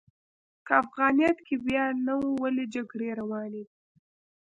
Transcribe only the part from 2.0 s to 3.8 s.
نه و، ولې جګړې روانې دي؟